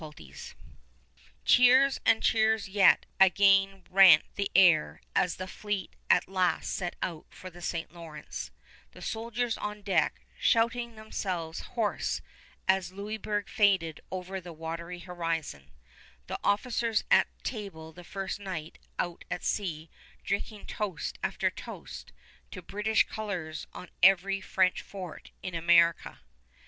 [Illustration: 0.01 0.55
GENERAL 0.57 0.57
JAMES 0.57 0.61
WOLFE] 0.65 1.45
Cheers 1.85 1.99
and 2.07 2.23
cheers 2.23 2.67
yet 2.67 3.05
again 3.19 3.83
rent 3.87 4.23
the 4.33 4.49
air 4.55 4.99
as 5.15 5.35
the 5.35 5.47
fleet 5.47 5.95
at 6.09 6.27
last 6.27 6.73
set 6.73 6.95
out 7.03 7.27
for 7.29 7.51
the 7.51 7.61
St. 7.61 7.93
Lawrence, 7.93 8.49
the 8.93 9.01
soldiers 9.03 9.59
on 9.59 9.83
deck 9.83 10.21
shouting 10.39 10.95
themselves 10.95 11.59
hoarse 11.77 12.21
as 12.67 12.91
Louisburg 12.91 13.47
faded 13.47 14.01
over 14.09 14.41
the 14.41 14.51
watery 14.51 14.97
horizon, 14.97 15.69
the 16.25 16.39
officers 16.43 17.03
at 17.11 17.27
table 17.43 17.93
the 17.93 18.03
first 18.03 18.39
night 18.39 18.79
out 18.97 19.23
at 19.29 19.43
sea 19.43 19.87
drinking 20.23 20.65
toast 20.65 21.19
after 21.21 21.51
toast 21.51 22.11
to 22.49 22.63
British 22.63 23.07
colors 23.07 23.67
on 23.71 23.87
every 24.01 24.41
French 24.41 24.81
fort 24.81 25.29
in 25.43 25.53
America. 25.53 26.21